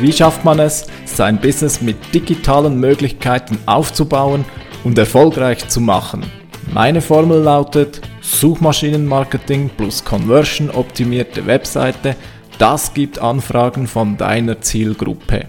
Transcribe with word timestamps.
Wie 0.00 0.12
schafft 0.12 0.46
man 0.46 0.58
es, 0.60 0.86
sein 1.04 1.38
Business 1.38 1.82
mit 1.82 2.14
digitalen 2.14 2.80
Möglichkeiten 2.80 3.58
aufzubauen 3.66 4.46
und 4.82 4.96
erfolgreich 4.96 5.68
zu 5.68 5.80
machen? 5.80 6.24
Meine 6.72 7.02
Formel 7.02 7.40
lautet 7.42 8.00
Suchmaschinenmarketing 8.22 9.70
plus 9.76 10.02
Conversion 10.02 10.70
optimierte 10.70 11.44
Webseite. 11.44 12.16
Das 12.58 12.94
gibt 12.94 13.18
Anfragen 13.18 13.86
von 13.86 14.16
deiner 14.16 14.62
Zielgruppe. 14.62 15.46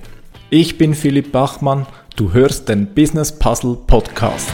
Ich 0.50 0.78
bin 0.78 0.96
Philipp 0.96 1.32
Bachmann, 1.32 1.86
du 2.18 2.34
hörst 2.34 2.68
den 2.68 2.88
Business 2.88 3.32
Puzzle 3.32 3.78
Podcast. 3.88 4.52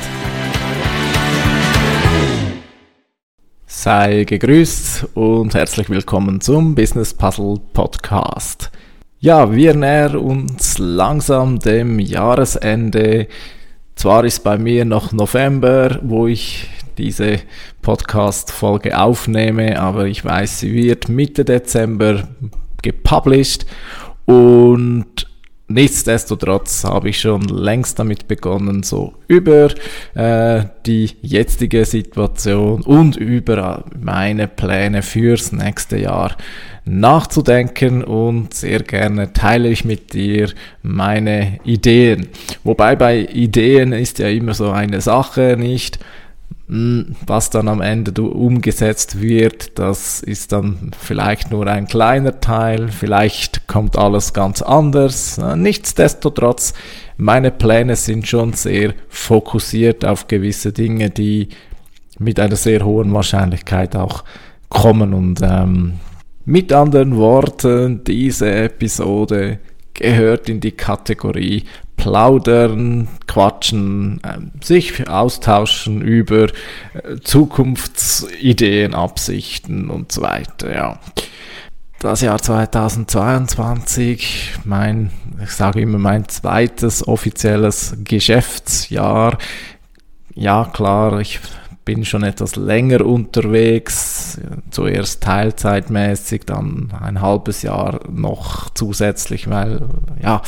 Sei 3.79 4.23
gegrüßt 4.23 5.09
und 5.13 5.53
herzlich 5.53 5.87
willkommen 5.87 6.41
zum 6.41 6.73
Business 6.73 7.13
Puzzle 7.13 7.59
Podcast. 7.73 8.71
Ja, 9.19 9.53
wir 9.53 9.75
nähern 9.75 10.15
uns 10.15 10.79
langsam 10.79 11.59
dem 11.59 11.99
Jahresende. 11.99 13.27
Zwar 13.93 14.25
ist 14.25 14.43
bei 14.43 14.57
mir 14.57 14.83
noch 14.83 15.11
November, 15.11 15.99
wo 16.01 16.25
ich 16.25 16.67
diese 16.97 17.37
Podcast-Folge 17.83 18.99
aufnehme, 18.99 19.79
aber 19.79 20.07
ich 20.07 20.25
weiß, 20.25 20.61
sie 20.61 20.73
wird 20.73 21.07
Mitte 21.07 21.45
Dezember 21.45 22.27
gepublished 22.81 23.67
und 24.25 25.27
Nichtsdestotrotz 25.69 26.85
habe 26.85 27.09
ich 27.09 27.19
schon 27.19 27.41
längst 27.41 27.99
damit 27.99 28.29
begonnen, 28.29 28.83
so 28.83 29.15
über 29.27 29.67
äh, 30.15 30.63
die 30.85 31.11
jetzige 31.21 31.83
Situation 31.83 32.83
und 32.83 33.17
über 33.17 33.83
meine 33.99 34.47
Pläne 34.47 35.01
fürs 35.01 35.51
nächste 35.51 35.97
Jahr 35.97 36.37
nachzudenken 36.85 38.01
und 38.01 38.53
sehr 38.53 38.79
gerne 38.79 39.33
teile 39.33 39.67
ich 39.67 39.83
mit 39.83 40.13
dir 40.13 40.49
meine 40.83 41.59
Ideen. 41.65 42.29
Wobei 42.63 42.95
bei 42.95 43.19
Ideen 43.19 43.91
ist 43.91 44.19
ja 44.19 44.29
immer 44.29 44.53
so 44.53 44.71
eine 44.71 45.01
Sache, 45.01 45.57
nicht? 45.59 45.99
Hm, 46.69 47.15
was 47.25 47.49
dann 47.49 47.69
am 47.69 47.79
Ende 47.79 48.21
umgesetzt 48.21 49.21
wird, 49.21 49.79
das 49.79 50.21
ist 50.21 50.51
dann 50.51 50.91
vielleicht 50.99 51.49
nur 51.49 51.65
ein 51.67 51.87
kleiner 51.87 52.41
Teil, 52.41 52.89
vielleicht 52.89 53.67
kommt 53.67 53.97
alles 53.97 54.33
ganz 54.33 54.61
anders. 54.61 55.39
Nichtsdestotrotz, 55.55 56.73
meine 57.15 57.51
Pläne 57.51 57.95
sind 57.95 58.27
schon 58.27 58.51
sehr 58.51 58.93
fokussiert 59.07 60.03
auf 60.03 60.27
gewisse 60.27 60.73
Dinge, 60.73 61.09
die 61.09 61.47
mit 62.19 62.37
einer 62.37 62.57
sehr 62.57 62.83
hohen 62.83 63.13
Wahrscheinlichkeit 63.13 63.95
auch 63.95 64.25
kommen. 64.67 65.13
Und 65.13 65.39
ähm, 65.41 65.93
mit 66.43 66.73
anderen 66.73 67.15
Worten, 67.15 68.03
diese 68.03 68.51
Episode 68.51 69.59
gehört 69.97 70.47
in 70.47 70.61
die 70.61 70.71
Kategorie 70.71 71.65
plaudern, 71.97 73.09
quatschen, 73.27 74.21
ähm, 74.23 74.51
sich 74.63 75.09
austauschen 75.09 76.01
über 76.01 76.45
äh, 76.45 76.51
Zukunftsideen, 77.21 78.93
Absichten 78.93 79.89
und 79.89 80.11
so 80.11 80.21
weiter, 80.21 80.73
ja. 80.73 80.99
Das 81.99 82.21
Jahr 82.21 82.39
2022, 82.39 84.53
mein, 84.65 85.09
ich 85.43 85.49
sage 85.49 85.81
immer 85.81 85.97
mein 85.97 86.29
zweites 86.29 87.07
offizielles 87.07 87.97
Geschäftsjahr. 88.03 89.39
Ja, 90.35 90.65
klar, 90.65 91.19
ich 91.19 91.39
bin 91.87 92.03
schon 92.03 92.23
etwas 92.23 92.57
länger 92.57 93.05
unterwegs, 93.05 94.37
zuerst 94.71 95.23
teilzeitmäßig, 95.23 96.41
dann 96.45 96.91
ein 96.99 97.21
halbes 97.21 97.61
Jahr 97.61 98.01
noch 98.11 98.69
zusätzlich, 98.71 99.49
weil 99.49 99.83
ja, 100.21 100.41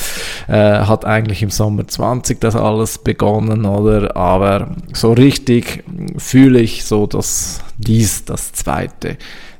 äh, 0.49 0.81
hat 0.81 1.05
eigentlich 1.05 1.41
im 1.41 1.49
Sommer 1.49 1.87
20 1.87 2.41
das 2.41 2.57
alles 2.57 2.97
begonnen, 2.97 3.63
oder? 3.63 4.17
Aber 4.17 4.75
so 4.91 5.13
richtig 5.13 5.85
fühle 6.17 6.59
ich 6.59 6.83
so, 6.83 7.07
dass 7.07 7.61
dies 7.77 8.25
das 8.25 8.51
zweite 8.51 9.15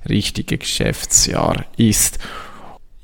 richtige 0.09 0.57
Geschäftsjahr 0.57 1.63
ist. 1.77 2.19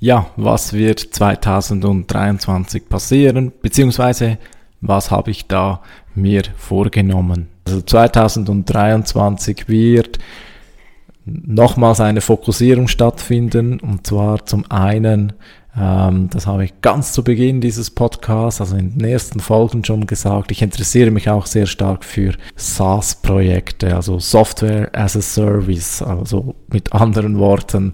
Ja, 0.01 0.27
was 0.35 0.73
wird 0.73 0.99
2023 0.99 2.89
passieren, 2.89 3.53
beziehungsweise 3.61 4.37
was 4.81 5.11
habe 5.11 5.31
ich 5.31 5.47
da 5.47 5.81
mir 6.15 6.43
vorgenommen? 6.57 7.47
Also 7.65 7.81
2023 7.81 9.67
wird 9.67 10.19
nochmals 11.25 11.99
eine 11.99 12.21
Fokussierung 12.21 12.87
stattfinden 12.87 13.79
und 13.79 14.05
zwar 14.05 14.45
zum 14.45 14.69
einen, 14.69 15.33
ähm, 15.77 16.29
das 16.31 16.45
habe 16.45 16.65
ich 16.65 16.81
ganz 16.81 17.13
zu 17.13 17.23
Beginn 17.23 17.61
dieses 17.61 17.89
Podcasts, 17.89 18.61
also 18.61 18.75
in 18.75 18.97
den 18.97 19.07
ersten 19.07 19.39
Folgen 19.39 19.83
schon 19.83 20.05
gesagt, 20.05 20.51
ich 20.51 20.61
interessiere 20.61 21.11
mich 21.11 21.29
auch 21.29 21.47
sehr 21.47 21.65
stark 21.65 22.05
für 22.05 22.33
SaaS-Projekte, 22.55 23.95
also 23.95 24.19
Software 24.19 24.89
as 24.93 25.17
a 25.17 25.21
Service, 25.21 26.01
also 26.01 26.55
mit 26.67 26.93
anderen 26.93 27.39
Worten 27.39 27.93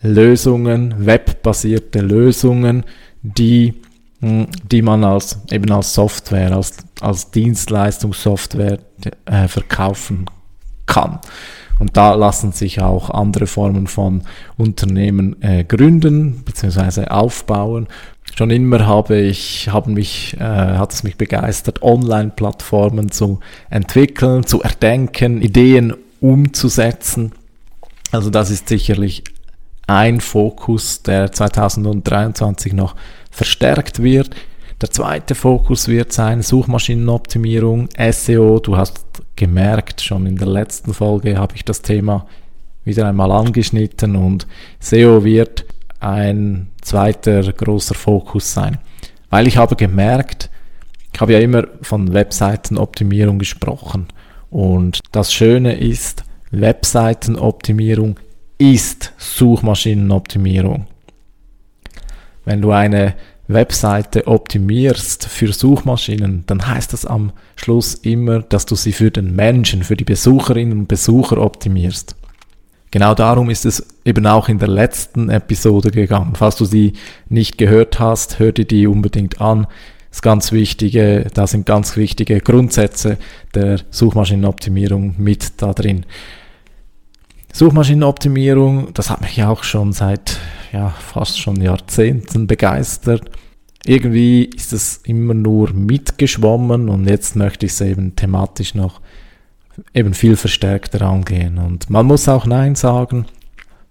Lösungen, 0.00 1.06
webbasierte 1.06 2.00
Lösungen, 2.00 2.84
die 3.22 3.74
die 4.22 4.82
man 4.82 5.02
als 5.02 5.40
eben 5.50 5.70
als 5.72 5.94
Software, 5.94 6.54
als, 6.54 6.76
als 7.02 7.30
Dienstleistungssoftware 7.30 8.78
äh, 9.26 9.48
verkaufen 9.48 10.26
kann. 10.86 11.20
Und 11.78 11.96
da 11.96 12.14
lassen 12.14 12.52
sich 12.52 12.80
auch 12.80 13.10
andere 13.10 13.46
Formen 13.46 13.88
von 13.88 14.22
Unternehmen 14.56 15.42
äh, 15.42 15.64
gründen 15.64 16.44
bzw. 16.44 17.06
aufbauen. 17.06 17.88
Schon 18.36 18.50
immer 18.50 18.86
habe 18.86 19.18
ich, 19.18 19.68
haben 19.70 19.94
mich, 19.94 20.36
äh, 20.38 20.44
hat 20.44 20.92
es 20.92 21.02
mich 21.02 21.16
begeistert, 21.16 21.82
Online-Plattformen 21.82 23.10
zu 23.10 23.40
entwickeln, 23.68 24.46
zu 24.46 24.62
erdenken, 24.62 25.42
Ideen 25.42 25.94
umzusetzen. 26.20 27.32
Also 28.12 28.30
das 28.30 28.50
ist 28.50 28.68
sicherlich 28.68 29.24
ein 29.86 30.20
Fokus, 30.20 31.02
der 31.02 31.32
2023 31.32 32.72
noch 32.72 32.94
verstärkt 33.30 34.02
wird. 34.02 34.30
Der 34.82 34.90
zweite 34.90 35.36
Fokus 35.36 35.86
wird 35.86 36.12
sein 36.12 36.42
Suchmaschinenoptimierung, 36.42 37.88
SEO. 38.10 38.58
Du 38.58 38.76
hast 38.76 39.22
gemerkt, 39.36 40.00
schon 40.00 40.26
in 40.26 40.36
der 40.36 40.48
letzten 40.48 40.92
Folge 40.92 41.38
habe 41.38 41.54
ich 41.54 41.64
das 41.64 41.82
Thema 41.82 42.26
wieder 42.84 43.06
einmal 43.06 43.30
angeschnitten 43.30 44.16
und 44.16 44.48
SEO 44.80 45.22
wird 45.22 45.66
ein 46.00 46.66
zweiter 46.80 47.44
großer 47.52 47.94
Fokus 47.94 48.52
sein. 48.52 48.78
Weil 49.30 49.46
ich 49.46 49.56
habe 49.56 49.76
gemerkt, 49.76 50.50
ich 51.14 51.20
habe 51.20 51.34
ja 51.34 51.38
immer 51.38 51.62
von 51.82 52.12
Webseitenoptimierung 52.12 53.38
gesprochen 53.38 54.08
und 54.50 54.98
das 55.12 55.32
Schöne 55.32 55.76
ist, 55.78 56.24
Webseitenoptimierung 56.50 58.18
ist 58.58 59.12
Suchmaschinenoptimierung. 59.16 60.88
Wenn 62.44 62.60
du 62.60 62.72
eine 62.72 63.14
Webseite 63.48 64.26
optimierst 64.26 65.26
für 65.26 65.52
Suchmaschinen, 65.52 66.44
dann 66.46 66.66
heißt 66.66 66.92
das 66.92 67.04
am 67.04 67.32
Schluss 67.56 67.94
immer, 67.94 68.40
dass 68.40 68.66
du 68.66 68.74
sie 68.74 68.92
für 68.92 69.10
den 69.10 69.34
Menschen, 69.34 69.82
für 69.82 69.96
die 69.96 70.04
Besucherinnen 70.04 70.80
und 70.80 70.88
Besucher 70.88 71.38
optimierst. 71.38 72.16
Genau 72.92 73.14
darum 73.14 73.48
ist 73.48 73.64
es 73.64 73.86
eben 74.04 74.26
auch 74.26 74.48
in 74.48 74.58
der 74.58 74.68
letzten 74.68 75.30
Episode 75.30 75.90
gegangen. 75.90 76.34
Falls 76.34 76.56
du 76.56 76.66
sie 76.66 76.92
nicht 77.28 77.56
gehört 77.56 77.98
hast, 77.98 78.38
hör 78.38 78.52
dir 78.52 78.66
die 78.66 78.86
unbedingt 78.86 79.40
an. 79.40 79.66
Das 80.10 80.20
ganz 80.20 80.52
wichtige, 80.52 81.26
da 81.32 81.46
sind 81.46 81.64
ganz 81.64 81.96
wichtige 81.96 82.40
Grundsätze 82.40 83.16
der 83.54 83.80
Suchmaschinenoptimierung 83.90 85.14
mit 85.16 85.62
da 85.62 85.72
drin. 85.72 86.04
Suchmaschinenoptimierung, 87.52 88.94
das 88.94 89.10
hat 89.10 89.20
mich 89.20 89.42
auch 89.44 89.62
schon 89.62 89.92
seit 89.92 90.38
ja, 90.72 90.88
fast 90.88 91.38
schon 91.38 91.60
Jahrzehnten 91.60 92.46
begeistert. 92.46 93.30
Irgendwie 93.84 94.44
ist 94.44 94.72
es 94.72 94.98
immer 95.04 95.34
nur 95.34 95.72
mitgeschwommen 95.72 96.88
und 96.88 97.08
jetzt 97.08 97.36
möchte 97.36 97.66
ich 97.66 97.72
es 97.72 97.80
eben 97.80 98.16
thematisch 98.16 98.74
noch 98.74 99.00
eben 99.92 100.14
viel 100.14 100.36
verstärkter 100.36 101.02
angehen. 101.02 101.58
Und 101.58 101.90
man 101.90 102.06
muss 102.06 102.28
auch 102.28 102.46
Nein 102.46 102.74
sagen. 102.74 103.26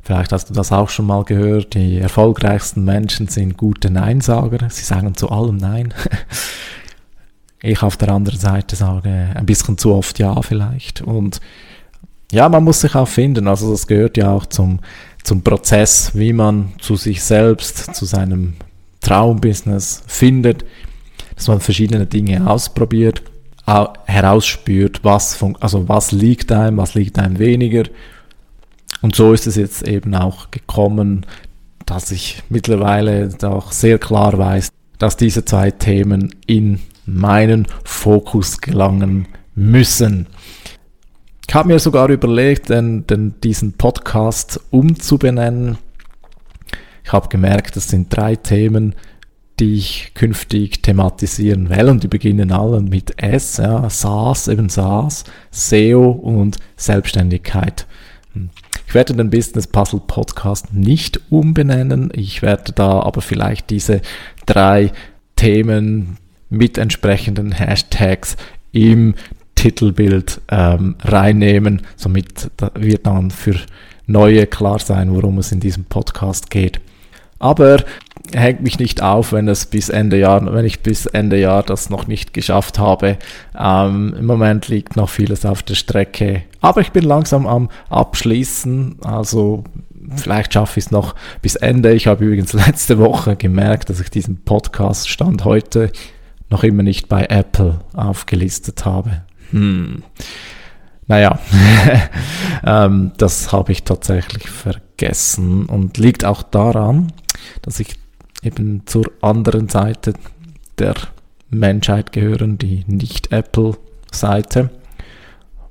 Vielleicht 0.03 0.31
hast 0.31 0.49
du 0.49 0.53
das 0.53 0.71
auch 0.71 0.89
schon 0.89 1.05
mal 1.05 1.23
gehört. 1.23 1.75
Die 1.75 1.99
erfolgreichsten 1.99 2.83
Menschen 2.83 3.27
sind 3.27 3.57
gute 3.57 3.91
Neinsager. 3.91 4.69
Sie 4.69 4.83
sagen 4.83 5.15
zu 5.15 5.29
allem 5.29 5.57
Nein. 5.57 5.93
Ich 7.63 7.83
auf 7.83 7.95
der 7.95 8.09
anderen 8.09 8.39
Seite 8.39 8.75
sage 8.75 9.29
ein 9.35 9.45
bisschen 9.45 9.77
zu 9.77 9.93
oft 9.93 10.17
Ja 10.17 10.41
vielleicht. 10.41 11.01
Und 11.01 11.39
ja, 12.31 12.50
man 12.50 12.63
muss 12.63 12.81
sich 12.81 12.95
auch 12.95 13.07
finden. 13.07 13.48
Also 13.48 13.72
das 13.72 13.88
gehört 13.88 14.18
ja 14.18 14.31
auch 14.31 14.45
zum, 14.45 14.80
zum 15.24 15.44
Prozess, 15.44 16.12
wie 16.13 16.33
man 16.33 16.74
zu 16.80 16.95
sich 16.95 17.22
selbst, 17.24 17.94
zu 17.95 18.06
seinem 18.06 18.54
Traumbusiness 19.01 20.04
findet, 20.07 20.66
dass 21.36 21.48
man 21.48 21.60
verschiedene 21.60 22.06
Dinge 22.06 22.50
ausprobiert. 22.50 23.24
herausspürt, 23.66 25.04
was, 25.04 25.44
also 25.60 25.88
was 25.88 26.12
liegt 26.12 26.51
einem, 26.51 26.78
was 26.78 26.94
liegt 26.94 27.19
einem 27.19 27.39
weniger. 27.39 27.83
Und 29.01 29.16
so 29.16 29.33
ist 29.33 29.48
es 29.48 29.56
jetzt 29.56 29.88
eben 29.88 30.13
auch 30.16 30.51
gekommen, 30.51 31.25
dass 31.86 32.12
ich 32.12 32.44
mittlerweile 32.50 33.30
doch 33.30 33.72
sehr 33.72 33.98
klar 33.98 34.38
weiß, 34.38 34.69
dass 35.00 35.18
diese 35.18 35.44
zwei 35.45 35.72
Themen 35.72 36.36
in 36.45 36.80
meinen 37.06 37.68
Fokus 37.83 38.60
gelangen 38.62 39.28
müssen. 39.56 40.28
Ich 41.51 41.56
habe 41.56 41.68
mir 41.68 41.80
sogar 41.80 42.07
überlegt, 42.07 42.69
denn, 42.69 43.06
denn 43.07 43.33
diesen 43.44 43.74
Podcast 43.74 44.57
umzubenennen. 44.69 45.80
Ich 47.03 47.12
habe 47.12 47.27
gemerkt, 47.27 47.75
es 47.75 47.89
sind 47.89 48.07
drei 48.15 48.38
Themen, 48.38 48.95
die 49.59 49.74
ich 49.74 50.13
künftig 50.13 50.81
thematisieren 50.81 51.69
will 51.69 51.89
und 51.89 52.03
die 52.03 52.07
beginnen 52.07 52.53
alle 52.53 52.80
mit 52.80 53.21
S, 53.21 53.57
ja, 53.57 53.89
SaaS, 53.89 54.48
eben 54.48 54.69
SaaS, 54.69 55.25
SEO 55.51 56.12
und 56.12 56.56
Selbstständigkeit. 56.77 57.86
Hm. 58.31 58.50
Ich 58.88 58.94
werde 58.94 59.13
den 59.13 59.30
Business 59.30 59.68
Puzzle 59.68 60.04
Podcast 60.07 60.74
nicht 60.74 61.19
umbenennen. 61.30 62.13
Ich 62.15 62.42
werde 62.42 62.71
da 62.71 63.01
aber 63.01 63.19
vielleicht 63.19 63.71
diese 63.71 64.00
drei 64.45 64.94
Themen 65.36 66.15
mit 66.50 66.77
entsprechenden 66.77 67.51
Hashtags 67.51 68.38
im 68.71 69.15
Titelbild 69.61 70.41
ähm, 70.49 70.95
reinnehmen. 71.03 71.83
Somit 71.95 72.49
wird 72.73 73.05
dann 73.05 73.29
für 73.29 73.53
Neue 74.07 74.47
klar 74.47 74.79
sein, 74.79 75.13
worum 75.13 75.37
es 75.37 75.51
in 75.51 75.59
diesem 75.59 75.85
Podcast 75.85 76.49
geht. 76.49 76.81
Aber 77.37 77.83
hängt 78.33 78.61
mich 78.61 78.79
nicht 78.79 79.03
auf, 79.03 79.33
wenn 79.33 79.47
es 79.47 79.67
bis 79.67 79.89
Ende 79.89 80.17
Jahr, 80.17 80.51
wenn 80.51 80.65
ich 80.65 80.79
bis 80.79 81.05
Ende 81.05 81.39
Jahr 81.39 81.61
das 81.61 81.91
noch 81.91 82.07
nicht 82.07 82.33
geschafft 82.33 82.79
habe. 82.79 83.19
Ähm, 83.57 84.15
Im 84.17 84.25
Moment 84.25 84.67
liegt 84.67 84.95
noch 84.95 85.09
vieles 85.09 85.45
auf 85.45 85.61
der 85.61 85.75
Strecke. 85.75 86.41
Aber 86.59 86.81
ich 86.81 86.91
bin 86.91 87.03
langsam 87.03 87.45
am 87.45 87.69
Abschließen. 87.89 88.97
Also 89.03 89.63
vielleicht 90.15 90.55
schaffe 90.55 90.79
ich 90.79 90.87
es 90.87 90.91
noch 90.91 91.13
bis 91.43 91.55
Ende. 91.55 91.93
Ich 91.93 92.07
habe 92.07 92.25
übrigens 92.25 92.53
letzte 92.65 92.97
Woche 92.97 93.35
gemerkt, 93.35 93.91
dass 93.91 93.99
ich 93.99 94.09
diesen 94.09 94.37
Podcast 94.37 95.07
Stand 95.07 95.45
heute 95.45 95.91
noch 96.49 96.63
immer 96.63 96.81
nicht 96.81 97.09
bei 97.09 97.27
Apple 97.29 97.79
aufgelistet 97.93 98.85
habe. 98.85 99.21
Hm. 99.51 100.03
Naja, 101.07 101.39
ähm, 102.65 103.12
das 103.18 103.51
habe 103.51 103.71
ich 103.71 103.83
tatsächlich 103.83 104.50
vergessen 104.50 105.65
und 105.65 105.98
liegt 105.98 106.24
auch 106.24 106.44
daran, 106.44 107.12
dass 107.62 107.80
ich 107.80 107.95
eben 108.44 108.83
zur 108.86 109.12
anderen 109.21 109.68
Seite 109.68 110.13
der 110.80 110.95
Menschheit 111.50 112.12
gehören, 112.12 112.57
die 112.57 112.86
nicht 112.88 113.31
Apple-Seite. 113.31 114.69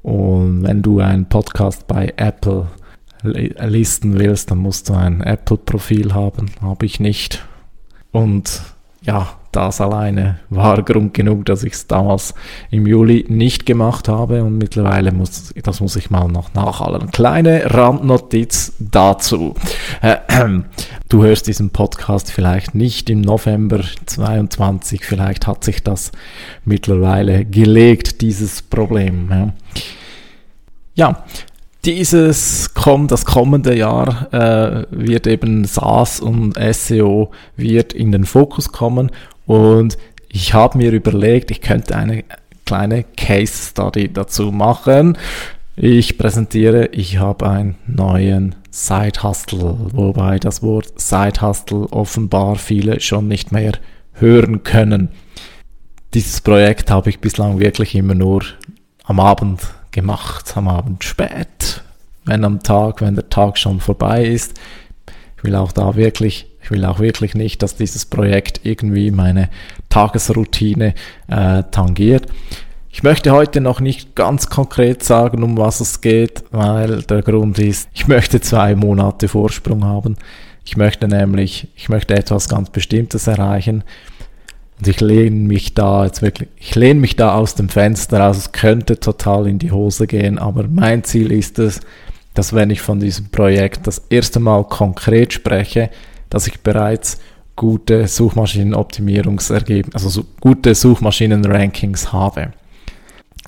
Und 0.02 0.62
wenn 0.62 0.82
du 0.82 1.00
einen 1.00 1.26
Podcast 1.26 1.86
bei 1.86 2.12
Apple 2.16 2.68
listen 3.22 4.18
willst, 4.18 4.50
dann 4.50 4.58
musst 4.58 4.88
du 4.88 4.94
ein 4.94 5.22
Apple-Profil 5.22 6.14
haben. 6.14 6.50
Habe 6.60 6.86
ich 6.86 7.00
nicht. 7.00 7.44
Und 8.12 8.62
ja, 9.02 9.39
das 9.52 9.80
alleine 9.80 10.38
war 10.48 10.82
Grund 10.82 11.12
genug, 11.14 11.44
dass 11.46 11.64
ich 11.64 11.72
es 11.72 11.86
damals 11.86 12.34
im 12.70 12.86
Juli 12.86 13.24
nicht 13.28 13.66
gemacht 13.66 14.08
habe 14.08 14.44
und 14.44 14.58
mittlerweile 14.58 15.12
muss, 15.12 15.52
das 15.62 15.80
muss 15.80 15.96
ich 15.96 16.10
mal 16.10 16.28
noch 16.28 16.54
nachhalten. 16.54 17.10
Kleine 17.10 17.62
Randnotiz 17.66 18.72
dazu. 18.78 19.54
Du 21.08 21.24
hörst 21.24 21.48
diesen 21.48 21.70
Podcast 21.70 22.30
vielleicht 22.30 22.76
nicht 22.76 23.10
im 23.10 23.20
November 23.20 23.80
22, 24.06 25.04
vielleicht 25.04 25.48
hat 25.48 25.64
sich 25.64 25.82
das 25.82 26.12
mittlerweile 26.64 27.44
gelegt, 27.44 28.20
dieses 28.20 28.62
Problem. 28.62 29.52
Ja, 30.94 31.24
dieses 31.84 32.74
kommt, 32.74 33.10
das 33.10 33.24
kommende 33.24 33.74
Jahr 33.74 34.32
äh, 34.32 34.86
wird 34.90 35.26
eben 35.26 35.64
SaaS 35.64 36.20
und 36.20 36.54
SEO 36.72 37.30
wird 37.56 37.92
in 37.92 38.12
den 38.12 38.24
Fokus 38.24 38.70
kommen 38.70 39.10
und 39.50 39.98
ich 40.28 40.54
habe 40.54 40.78
mir 40.78 40.92
überlegt, 40.92 41.50
ich 41.50 41.60
könnte 41.60 41.96
eine 41.96 42.22
kleine 42.66 43.02
Case 43.16 43.70
Study 43.70 44.12
dazu 44.12 44.52
machen. 44.52 45.18
Ich 45.74 46.18
präsentiere, 46.18 46.86
ich 46.92 47.18
habe 47.18 47.50
einen 47.50 47.74
neuen 47.88 48.54
Side 48.70 49.24
Hustle, 49.24 49.76
wobei 49.92 50.38
das 50.38 50.62
Wort 50.62 51.00
Side 51.00 51.42
Hustle 51.42 51.88
offenbar 51.90 52.54
viele 52.54 53.00
schon 53.00 53.26
nicht 53.26 53.50
mehr 53.50 53.72
hören 54.12 54.62
können. 54.62 55.08
Dieses 56.14 56.42
Projekt 56.42 56.92
habe 56.92 57.10
ich 57.10 57.18
bislang 57.18 57.58
wirklich 57.58 57.96
immer 57.96 58.14
nur 58.14 58.44
am 59.02 59.18
Abend 59.18 59.62
gemacht, 59.90 60.56
am 60.56 60.68
Abend 60.68 61.02
spät, 61.02 61.82
wenn 62.24 62.44
am 62.44 62.62
Tag, 62.62 63.00
wenn 63.00 63.16
der 63.16 63.28
Tag 63.30 63.58
schon 63.58 63.80
vorbei 63.80 64.26
ist. 64.26 64.60
Ich 65.38 65.42
will 65.42 65.56
auch 65.56 65.72
da 65.72 65.96
wirklich, 65.96 66.49
ich 66.62 66.70
will 66.70 66.84
auch 66.84 67.00
wirklich 67.00 67.34
nicht, 67.34 67.62
dass 67.62 67.76
dieses 67.76 68.06
Projekt 68.06 68.60
irgendwie 68.64 69.10
meine 69.10 69.48
Tagesroutine 69.88 70.94
äh, 71.28 71.62
tangiert. 71.70 72.26
Ich 72.92 73.02
möchte 73.02 73.30
heute 73.32 73.60
noch 73.60 73.80
nicht 73.80 74.16
ganz 74.16 74.48
konkret 74.48 75.04
sagen, 75.04 75.42
um 75.42 75.56
was 75.56 75.80
es 75.80 76.00
geht, 76.00 76.42
weil 76.50 77.02
der 77.02 77.22
Grund 77.22 77.58
ist, 77.58 77.88
ich 77.94 78.08
möchte 78.08 78.40
zwei 78.40 78.74
Monate 78.74 79.28
Vorsprung 79.28 79.84
haben. 79.84 80.16
Ich 80.64 80.76
möchte 80.76 81.08
nämlich, 81.08 81.68
ich 81.76 81.88
möchte 81.88 82.14
etwas 82.14 82.48
ganz 82.48 82.70
Bestimmtes 82.70 83.26
erreichen 83.26 83.84
und 84.78 84.88
ich 84.88 85.00
lehne 85.00 85.36
mich 85.36 85.74
da 85.74 86.04
jetzt 86.04 86.20
wirklich, 86.20 86.48
ich 86.56 86.74
lehne 86.74 87.00
mich 87.00 87.14
da 87.14 87.34
aus 87.34 87.54
dem 87.54 87.68
Fenster 87.68 88.26
aus. 88.26 88.38
Es 88.38 88.52
könnte 88.52 88.98
total 88.98 89.46
in 89.46 89.58
die 89.58 89.72
Hose 89.72 90.06
gehen, 90.06 90.38
aber 90.38 90.64
mein 90.68 91.04
Ziel 91.04 91.32
ist 91.32 91.58
es, 91.58 91.80
dass 92.34 92.54
wenn 92.54 92.70
ich 92.70 92.80
von 92.80 92.98
diesem 92.98 93.30
Projekt 93.30 93.86
das 93.86 94.02
erste 94.10 94.40
Mal 94.40 94.64
konkret 94.64 95.32
spreche, 95.32 95.90
dass 96.30 96.46
ich 96.46 96.60
bereits 96.60 97.20
gute 97.56 98.08
Suchmaschinenoptimierungsergebnisse, 98.08 99.94
also 99.94 100.08
so 100.08 100.24
gute 100.40 100.74
Suchmaschinenrankings 100.74 102.12
habe. 102.12 102.52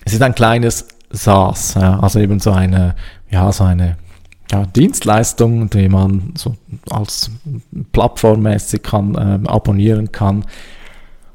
Es 0.05 0.13
ist 0.13 0.23
ein 0.23 0.35
kleines 0.35 0.87
SaaS, 1.11 1.75
ja, 1.75 1.99
also 2.01 2.19
eben 2.19 2.41
so 2.41 2.53
eine, 2.53 2.95
ja, 3.31 3.51
so 3.53 3.65
eine 3.65 3.97
ja, 4.51 4.67
Dienstleistung, 4.67 5.71
die 5.71 5.89
man 5.89 6.35
so 6.37 6.57
als 6.91 7.31
plattformmäßig 7.93 8.83
kann, 8.83 9.17
ähm, 9.19 9.47
abonnieren 9.47 10.13
kann 10.13 10.45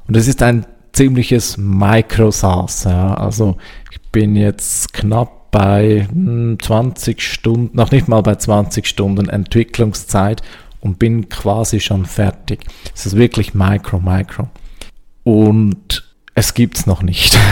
und 0.08 0.16
es 0.16 0.26
ist 0.26 0.42
ein 0.42 0.64
ziemliches 0.92 1.58
Micro-SaaS. 1.58 2.84
Ja. 2.84 3.14
Also 3.14 3.56
ich 3.92 4.00
bin 4.10 4.34
jetzt 4.34 4.92
knapp 4.94 5.50
bei 5.50 6.08
20 6.10 7.16
hm, 7.16 7.20
Stunden, 7.20 7.76
noch 7.76 7.90
nicht 7.90 8.08
mal 8.08 8.22
bei 8.22 8.34
20 8.34 8.86
Stunden 8.86 9.28
Entwicklungszeit 9.28 10.42
und 10.80 10.98
bin 10.98 11.28
quasi 11.28 11.80
schon 11.80 12.06
fertig. 12.06 12.60
Es 12.94 13.06
ist 13.06 13.16
wirklich 13.16 13.54
Micro, 13.54 14.00
Micro. 14.00 14.48
Und 15.24 16.04
es 16.34 16.54
gibt's 16.54 16.86
noch 16.86 17.02
nicht. 17.02 17.36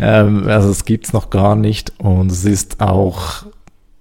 Ähm, 0.00 0.48
also 0.48 0.70
es 0.70 0.84
gibt's 0.84 1.12
noch 1.12 1.30
gar 1.30 1.54
nicht 1.54 1.92
und 1.98 2.32
es 2.32 2.44
ist 2.44 2.80
auch 2.80 3.44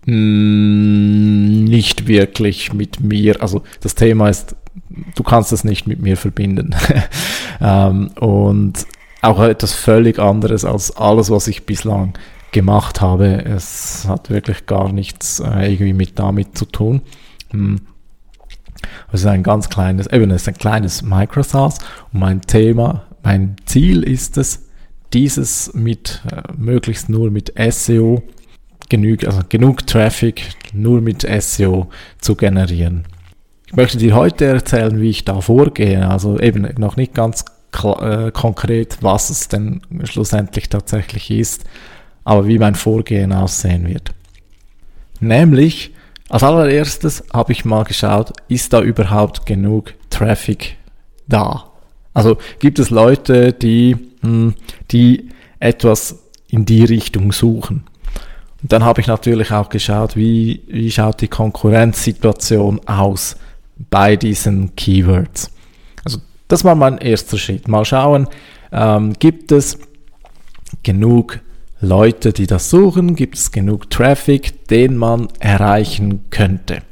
hm, 0.06 1.66
nicht 1.66 2.08
wirklich 2.08 2.74
mit 2.74 3.02
mir. 3.02 3.42
Also 3.42 3.62
das 3.82 3.94
Thema 3.94 4.30
ist 4.30 4.56
du 5.16 5.24
kannst 5.24 5.52
das 5.52 5.64
nicht 5.64 5.88
mit 5.88 6.02
mir 6.02 6.18
verbinden. 6.18 6.76
ähm, 7.62 8.12
und 8.20 8.86
auch 9.22 9.40
etwas 9.42 9.74
völlig 9.74 10.20
anderes 10.20 10.66
als 10.66 10.96
alles, 10.96 11.30
was 11.30 11.48
ich 11.48 11.66
bislang 11.66 12.14
gemacht 12.52 13.02
habe. 13.02 13.44
Es 13.46 14.06
hat 14.08 14.30
wirklich 14.30 14.66
gar 14.66 14.92
nichts 14.92 15.40
äh, 15.40 15.72
irgendwie 15.72 15.94
mit 15.94 16.18
damit 16.18 16.58
zu 16.58 16.66
tun. 16.66 17.02
Es 19.12 19.22
ist 19.22 19.28
ein 19.28 19.44
ganz 19.44 19.70
kleines, 19.70 20.08
eben 20.08 20.32
es 20.32 20.44
ist 20.44 20.48
ein 20.48 20.58
kleines 20.58 21.02
Microsoft 21.02 21.82
und 22.12 22.20
mein 22.20 22.42
Thema, 22.42 23.04
mein 23.24 23.56
Ziel 23.66 24.04
ist 24.04 24.38
es, 24.38 24.68
dieses 25.14 25.74
mit 25.74 26.22
äh, 26.32 26.42
möglichst 26.56 27.10
nur 27.10 27.32
mit 27.32 27.54
SEO 27.70 28.24
genug, 28.90 29.26
also 29.26 29.42
genug 29.50 29.86
Traffic 29.88 30.44
nur 30.74 31.02
mit 31.02 31.26
SEO 31.42 31.90
zu 32.20 32.36
generieren. 32.36 33.06
Ich 33.68 33.76
möchte 33.76 33.98
dir 33.98 34.16
heute 34.16 34.46
erzählen, 34.46 35.00
wie 35.00 35.10
ich 35.10 35.24
da 35.24 35.40
vorgehe. 35.40 36.08
Also 36.10 36.38
eben 36.40 36.68
noch 36.78 36.98
nicht 36.98 37.14
ganz 37.14 37.46
äh, 37.84 38.32
konkret, 38.32 38.98
was 39.00 39.30
es 39.30 39.48
denn 39.48 39.82
schlussendlich 40.04 40.68
tatsächlich 40.68 41.32
ist, 41.32 41.64
aber 42.26 42.48
wie 42.48 42.60
mein 42.60 42.76
Vorgehen 42.76 43.32
aussehen 43.32 43.88
wird. 43.88 44.12
Nämlich, 45.22 45.94
als 46.32 46.44
allererstes 46.44 47.26
habe 47.34 47.52
ich 47.52 47.66
mal 47.66 47.84
geschaut, 47.84 48.32
ist 48.48 48.72
da 48.72 48.82
überhaupt 48.82 49.46
genug 49.46 49.94
Traffic 50.10 50.78
da? 51.28 51.66
Also 52.14 52.38
gibt 52.60 52.80
es 52.80 52.90
Leute, 52.90 53.52
die, 53.52 53.98
hm, 54.22 54.56
die 54.92 55.30
etwas 55.60 56.20
in 56.48 56.66
die 56.66 56.86
Richtung 56.86 57.34
suchen. 57.34 57.84
Und 58.62 58.72
dann 58.72 58.86
habe 58.86 59.02
ich 59.02 59.08
natürlich 59.08 59.52
auch 59.52 59.68
geschaut, 59.68 60.16
wie, 60.16 60.62
wie 60.68 60.90
schaut 60.90 61.20
die 61.20 61.28
Konkurrenzsituation 61.28 62.80
aus 62.88 63.36
bei 63.90 64.16
diesen 64.16 64.74
Keywords. 64.78 65.52
Also 66.06 66.20
das 66.48 66.64
war 66.64 66.76
mein 66.76 66.98
erster 66.98 67.38
Schritt. 67.38 67.68
Mal 67.68 67.84
schauen, 67.84 68.28
ähm, 68.72 69.14
gibt 69.20 69.52
es 69.52 69.78
genug 70.84 71.42
Leute, 71.82 72.32
die 72.32 72.46
das 72.46 72.70
suchen? 72.70 73.16
Gibt 73.16 73.36
es 73.36 73.52
genug 73.52 73.90
Traffic, 73.90 74.68
den 74.68 74.96
man 74.96 75.28
erreichen 75.40 76.30
könnte? 76.30 76.84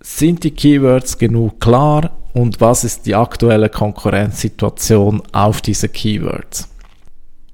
Sind 0.00 0.42
die 0.42 0.50
Keywords 0.50 1.18
genug 1.18 1.60
klar? 1.60 2.10
Und 2.32 2.60
was 2.60 2.82
ist 2.82 3.06
die 3.06 3.14
aktuelle 3.14 3.68
Konkurrenzsituation 3.68 5.22
auf 5.32 5.62
diese 5.62 5.88
Keywords? 5.88 6.68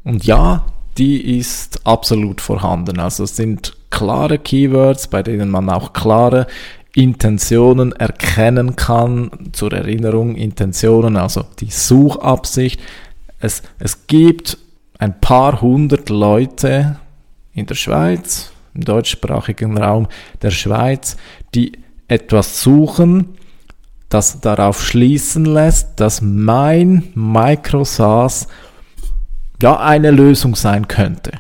Und 0.03 0.25
ja, 0.25 0.65
die 0.97 1.39
ist 1.39 1.87
absolut 1.87 2.41
vorhanden. 2.41 2.99
Also 3.01 3.25
es 3.25 3.37
sind 3.37 3.77
klare 3.91 4.39
Keywords, 4.39 5.09
bei 5.09 5.23
denen 5.23 5.51
man 5.51 5.69
auch 5.69 5.93
klare 5.93 6.47
Intentionen 6.95 7.93
erkennen 7.93 8.77
kann. 8.77 9.31
Zur 9.53 9.73
Erinnerung, 9.75 10.37
Intentionen, 10.37 11.17
also 11.17 11.45
die 11.61 11.71
Suchabsicht. 11.71 12.81
Es, 13.41 13.63
es 13.79 14.07
gibt 14.07 14.59
ein 15.03 15.21
paar 15.21 15.61
hundert 15.61 16.11
Leute 16.11 17.01
in 17.55 17.67
der 17.67 17.75
Schweiz, 17.75 18.53
im 18.73 18.85
deutschsprachigen 18.85 19.77
Raum 19.77 20.07
der 20.43 20.53
Schweiz, 20.53 21.17
die 21.57 21.73
etwas 22.07 22.63
suchen, 22.63 23.37
das 24.09 24.41
darauf 24.41 24.81
schließen 24.81 25.45
lässt, 25.45 25.99
dass 25.99 26.23
mein 26.23 27.11
Microsaas 27.17 28.47
ja 29.61 29.81
eine 29.81 30.13
Lösung 30.13 30.55
sein 30.55 30.87
könnte. 30.87 31.33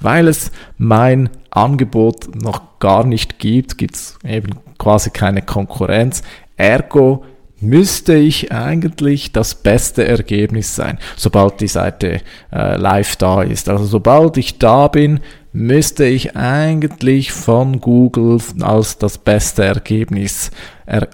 Weil 0.00 0.26
es 0.26 0.50
mein 0.76 1.30
Angebot 1.50 2.34
noch 2.34 2.80
gar 2.80 3.06
nicht 3.06 3.38
gibt, 3.38 3.78
gibt 3.78 3.94
es 3.94 4.18
eben 4.24 4.50
quasi 4.78 5.10
keine 5.10 5.42
Konkurrenz. 5.42 6.24
Ergo 6.56 7.24
müsste 7.60 8.14
ich 8.14 8.52
eigentlich 8.52 9.32
das 9.32 9.54
beste 9.54 10.06
Ergebnis 10.06 10.74
sein, 10.74 10.98
sobald 11.16 11.60
die 11.60 11.68
Seite 11.68 12.20
äh, 12.52 12.76
live 12.76 13.16
da 13.16 13.42
ist. 13.42 13.68
Also 13.68 13.84
sobald 13.84 14.36
ich 14.36 14.58
da 14.58 14.88
bin, 14.88 15.20
müsste 15.52 16.04
ich 16.04 16.36
eigentlich 16.36 17.32
von 17.32 17.80
Google 17.80 18.38
als 18.60 18.98
das 18.98 19.18
beste 19.18 19.64
Ergebnis 19.64 20.50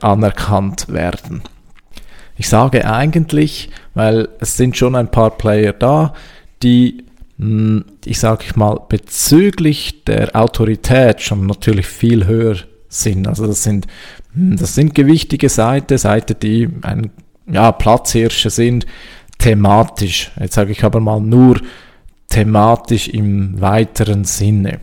anerkannt 0.01 0.89
werden. 0.89 1.43
Ich 2.37 2.49
sage 2.49 2.91
eigentlich, 2.91 3.69
weil 3.93 4.29
es 4.41 4.57
sind 4.57 4.77
schon 4.77 4.97
ein 4.97 5.11
paar 5.11 5.37
Player 5.37 5.75
da, 5.75 6.15
die, 6.63 7.05
hm, 7.39 7.85
ich 8.07 8.19
sage 8.19 8.45
mal, 8.57 8.81
bezüglich 8.89 10.05
der 10.05 10.35
Autorität 10.35 11.21
schon 11.21 11.47
natürlich 11.47 11.87
viel 11.87 12.27
höher 12.27 12.57
sind. 12.91 13.27
Also 13.27 13.47
das 13.47 13.63
sind, 13.63 13.87
hm, 14.35 14.59
das 14.59 14.75
sind 14.75 14.95
gewichtige 14.95 15.49
Seiten, 15.49 15.97
Seiten, 15.97 16.37
die 16.39 16.69
ein 16.83 17.11
ja, 17.51 17.73
Platzhirsche 17.73 18.51
sind, 18.51 18.85
thematisch. 19.39 20.31
Jetzt 20.39 20.55
sage 20.55 20.73
ich 20.73 20.85
aber 20.85 21.01
mal 21.01 21.21
nur 21.21 21.61
thematisch 22.29 23.09
im 23.09 23.59
weiteren 23.61 24.25
Sinne. 24.25 24.81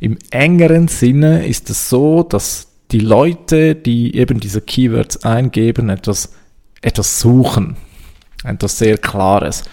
Im 0.00 0.16
engeren 0.30 0.88
Sinne 0.88 1.46
ist 1.46 1.68
es 1.68 1.90
so, 1.90 2.22
dass 2.22 2.68
die 2.92 3.00
Leute, 3.00 3.74
die 3.74 4.16
eben 4.16 4.40
diese 4.40 4.60
Keywords 4.62 5.24
eingeben, 5.24 5.90
etwas 5.90 6.30
etwas 6.86 7.20
suchen. 7.20 7.76
Etwas 8.44 8.78
sehr 8.78 8.98
Klares. 8.98 9.64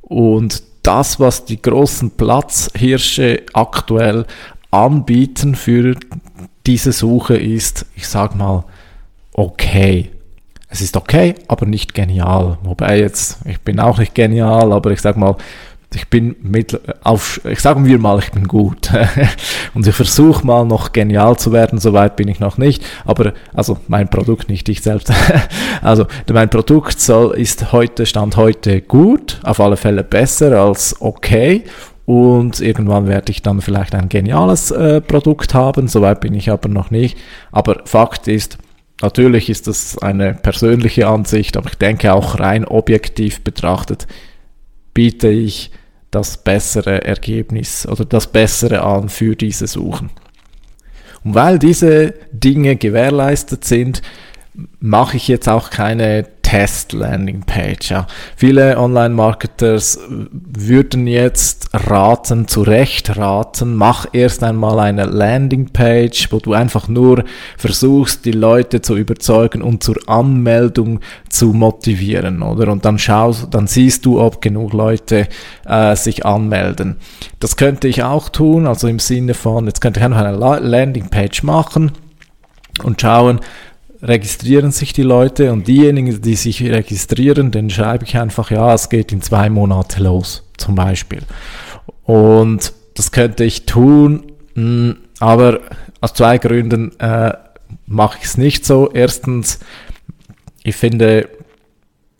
Und 0.00 0.62
das, 0.82 1.20
was 1.20 1.44
die 1.44 1.60
großen 1.60 2.12
Platzhirsche 2.12 3.42
aktuell 3.52 4.26
anbieten 4.70 5.54
für 5.54 5.94
diese 6.66 6.92
Suche 6.92 7.36
ist, 7.36 7.86
ich 7.96 8.06
sag 8.06 8.34
mal, 8.36 8.64
okay. 9.32 10.10
Es 10.68 10.80
ist 10.80 10.96
okay, 10.96 11.34
aber 11.48 11.66
nicht 11.66 11.94
genial. 11.94 12.58
Wobei 12.62 13.00
jetzt, 13.00 13.38
ich 13.44 13.60
bin 13.60 13.80
auch 13.80 13.98
nicht 13.98 14.14
genial, 14.14 14.72
aber 14.72 14.92
ich 14.92 15.00
sag 15.00 15.16
mal, 15.16 15.36
ich 15.94 16.08
bin 16.08 16.36
mit 16.40 16.80
auf, 17.02 17.40
ich 17.44 17.60
sagen 17.60 17.84
wir 17.84 17.98
mal, 17.98 18.20
ich 18.20 18.30
bin 18.30 18.46
gut. 18.46 18.90
und 19.74 19.86
ich 19.86 19.94
versuche 19.94 20.46
mal 20.46 20.64
noch 20.64 20.92
genial 20.92 21.36
zu 21.36 21.52
werden, 21.52 21.80
soweit 21.80 22.16
bin 22.16 22.28
ich 22.28 22.38
noch 22.38 22.58
nicht. 22.58 22.84
Aber, 23.04 23.32
also 23.52 23.78
mein 23.88 24.08
Produkt, 24.08 24.48
nicht 24.48 24.68
ich 24.68 24.82
selbst. 24.82 25.12
also 25.82 26.06
mein 26.32 26.48
Produkt 26.48 27.00
soll, 27.00 27.36
ist 27.36 27.72
heute, 27.72 28.06
Stand 28.06 28.36
heute 28.36 28.80
gut, 28.80 29.40
auf 29.42 29.58
alle 29.58 29.76
Fälle 29.76 30.04
besser 30.04 30.60
als 30.60 30.96
okay. 31.00 31.64
Und 32.06 32.60
irgendwann 32.60 33.06
werde 33.06 33.30
ich 33.30 33.42
dann 33.42 33.60
vielleicht 33.60 33.94
ein 33.94 34.08
geniales 34.08 34.70
äh, 34.70 35.00
Produkt 35.00 35.54
haben, 35.54 35.86
soweit 35.86 36.20
bin 36.20 36.34
ich 36.34 36.50
aber 36.50 36.68
noch 36.68 36.90
nicht. 36.90 37.16
Aber 37.52 37.82
Fakt 37.84 38.26
ist, 38.26 38.58
natürlich 39.00 39.48
ist 39.48 39.66
das 39.66 39.98
eine 39.98 40.34
persönliche 40.34 41.06
Ansicht, 41.06 41.56
aber 41.56 41.68
ich 41.68 41.76
denke 41.76 42.12
auch 42.12 42.40
rein 42.40 42.64
objektiv 42.64 43.42
betrachtet, 43.42 44.06
biete 44.92 45.28
ich 45.28 45.70
das 46.10 46.38
bessere 46.38 47.04
Ergebnis 47.04 47.86
oder 47.86 48.04
das 48.04 48.26
bessere 48.26 48.82
an 48.82 49.08
für 49.08 49.36
diese 49.36 49.66
Suchen. 49.68 50.10
Und 51.22 51.34
weil 51.34 51.58
diese 51.58 52.14
Dinge 52.32 52.76
gewährleistet 52.76 53.64
sind, 53.64 54.02
mache 54.80 55.16
ich 55.16 55.28
jetzt 55.28 55.48
auch 55.48 55.70
keine 55.70 56.26
Test-Landing-Page. 56.50 57.90
Ja. 57.90 58.06
Viele 58.34 58.76
Online-Marketers 58.76 60.00
würden 60.08 61.06
jetzt 61.06 61.68
raten, 61.72 62.48
zu 62.48 62.62
Recht 62.62 63.16
raten, 63.16 63.76
mach 63.76 64.06
erst 64.12 64.42
einmal 64.42 64.80
eine 64.80 65.04
Landing-Page, 65.04 66.32
wo 66.32 66.38
du 66.38 66.52
einfach 66.52 66.88
nur 66.88 67.22
versuchst, 67.56 68.24
die 68.24 68.32
Leute 68.32 68.82
zu 68.82 68.96
überzeugen 68.96 69.62
und 69.62 69.84
zur 69.84 69.96
Anmeldung 70.08 70.98
zu 71.28 71.52
motivieren, 71.52 72.42
oder? 72.42 72.72
Und 72.72 72.84
dann 72.84 72.98
schaust, 72.98 73.54
dann 73.54 73.68
siehst 73.68 74.04
du, 74.04 74.20
ob 74.20 74.42
genug 74.42 74.72
Leute 74.72 75.28
äh, 75.66 75.94
sich 75.94 76.26
anmelden. 76.26 76.96
Das 77.38 77.56
könnte 77.56 77.86
ich 77.86 78.02
auch 78.02 78.28
tun, 78.28 78.66
also 78.66 78.88
im 78.88 78.98
Sinne 78.98 79.34
von, 79.34 79.66
jetzt 79.66 79.80
könnte 79.80 80.00
ich 80.00 80.04
einfach 80.04 80.24
eine 80.24 80.36
Landing-Page 80.36 81.44
machen 81.44 81.92
und 82.82 83.00
schauen, 83.00 83.40
registrieren 84.02 84.72
sich 84.72 84.92
die 84.92 85.02
Leute 85.02 85.52
und 85.52 85.68
diejenigen, 85.68 86.22
die 86.22 86.36
sich 86.36 86.62
registrieren, 86.62 87.50
den 87.50 87.70
schreibe 87.70 88.04
ich 88.04 88.16
einfach, 88.16 88.50
ja, 88.50 88.74
es 88.74 88.88
geht 88.88 89.12
in 89.12 89.20
zwei 89.22 89.50
Monate 89.50 90.02
los, 90.02 90.42
zum 90.56 90.74
Beispiel. 90.74 91.22
Und 92.04 92.72
das 92.94 93.12
könnte 93.12 93.44
ich 93.44 93.66
tun, 93.66 94.32
hm, 94.54 94.96
aber 95.18 95.60
aus 96.00 96.14
zwei 96.14 96.38
Gründen 96.38 96.98
äh, 96.98 97.32
mache 97.86 98.18
ich 98.20 98.24
es 98.24 98.36
nicht 98.38 98.64
so. 98.64 98.90
Erstens, 98.90 99.60
ich 100.62 100.76
finde, 100.76 101.28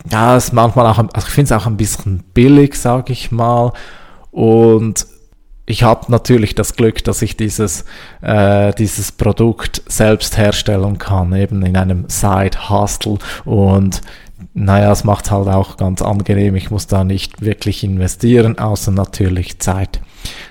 ja, 0.09 0.35
es 0.35 0.51
manchmal 0.51 0.85
auch, 0.87 0.97
also 0.97 1.27
ich 1.27 1.33
finde 1.33 1.53
es 1.53 1.59
auch 1.59 1.67
ein 1.67 1.77
bisschen 1.77 2.23
billig, 2.33 2.75
sage 2.75 3.11
ich 3.13 3.31
mal. 3.31 3.73
Und 4.31 5.05
ich 5.71 5.83
habe 5.83 6.11
natürlich 6.11 6.53
das 6.53 6.75
Glück, 6.75 7.03
dass 7.05 7.21
ich 7.21 7.37
dieses, 7.37 7.85
äh, 8.21 8.73
dieses 8.73 9.13
Produkt 9.13 9.81
selbst 9.87 10.37
herstellen 10.37 10.97
kann, 10.97 11.33
eben 11.33 11.63
in 11.63 11.77
einem 11.77 12.05
Side-Hustle 12.09 13.17
und 13.45 14.01
naja, 14.53 14.91
es 14.91 15.05
macht 15.05 15.31
halt 15.31 15.47
auch 15.47 15.77
ganz 15.77 16.01
angenehm. 16.01 16.55
Ich 16.55 16.71
muss 16.71 16.87
da 16.87 17.05
nicht 17.05 17.41
wirklich 17.41 17.85
investieren, 17.85 18.59
außer 18.59 18.91
natürlich 18.91 19.59
Zeit. 19.59 20.01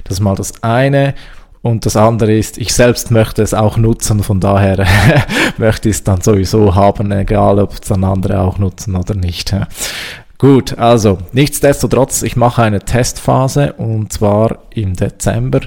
Das 0.05 0.15
ist 0.15 0.21
mal 0.21 0.37
das 0.37 0.62
eine. 0.62 1.15
Und 1.61 1.85
das 1.85 1.97
andere 1.97 2.33
ist, 2.33 2.57
ich 2.57 2.73
selbst 2.73 3.11
möchte 3.11 3.43
es 3.43 3.53
auch 3.53 3.77
nutzen, 3.77 4.23
von 4.23 4.41
daher 4.41 4.87
möchte 5.59 5.91
ich 5.91 5.97
es 5.97 6.05
dann 6.05 6.23
sowieso 6.23 6.75
haben, 6.75 7.12
egal 7.12 7.59
ob 7.59 7.75
es 7.75 7.81
dann 7.81 8.05
andere 8.05 8.41
auch 8.41 8.57
nutzen 8.57 8.97
oder 8.97 9.15
nicht. 9.15 9.55
Gut, 10.40 10.78
also 10.78 11.18
nichtsdestotrotz, 11.32 12.23
ich 12.23 12.35
mache 12.35 12.62
eine 12.62 12.80
Testphase 12.80 13.75
und 13.75 14.11
zwar 14.11 14.61
im 14.70 14.94
Dezember. 14.94 15.61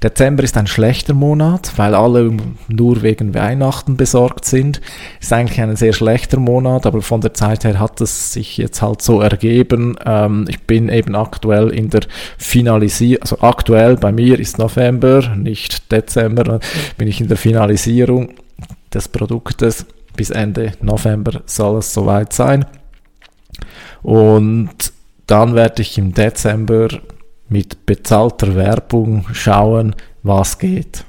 Dezember 0.00 0.44
ist 0.44 0.56
ein 0.56 0.68
schlechter 0.68 1.12
Monat, 1.12 1.72
weil 1.74 1.92
alle 1.92 2.30
nur 2.68 3.02
wegen 3.02 3.34
Weihnachten 3.34 3.96
besorgt 3.96 4.44
sind. 4.44 4.80
Ist 5.20 5.32
eigentlich 5.32 5.60
ein 5.60 5.74
sehr 5.74 5.92
schlechter 5.92 6.38
Monat, 6.38 6.86
aber 6.86 7.02
von 7.02 7.20
der 7.20 7.34
Zeit 7.34 7.64
her 7.64 7.80
hat 7.80 8.00
es 8.00 8.32
sich 8.32 8.58
jetzt 8.58 8.80
halt 8.80 9.02
so 9.02 9.20
ergeben. 9.20 9.96
Ähm, 10.06 10.44
ich 10.46 10.62
bin 10.62 10.88
eben 10.88 11.16
aktuell 11.16 11.70
in 11.70 11.90
der 11.90 12.02
Finalisierung, 12.38 13.22
also 13.22 13.40
aktuell 13.40 13.96
bei 13.96 14.12
mir 14.12 14.38
ist 14.38 14.60
November, 14.60 15.34
nicht 15.34 15.90
Dezember, 15.90 16.60
bin 16.96 17.08
ich 17.08 17.20
in 17.20 17.26
der 17.26 17.36
Finalisierung 17.36 18.34
des 18.94 19.08
Produktes. 19.08 19.84
Bis 20.14 20.30
Ende 20.30 20.74
November 20.80 21.42
soll 21.46 21.78
es 21.78 21.92
soweit 21.92 22.32
sein. 22.32 22.66
Und 24.06 24.92
dann 25.26 25.56
werde 25.56 25.82
ich 25.82 25.98
im 25.98 26.14
Dezember 26.14 26.86
mit 27.48 27.86
bezahlter 27.86 28.54
Werbung 28.54 29.26
schauen, 29.32 29.96
was 30.22 30.60
geht. 30.60 31.04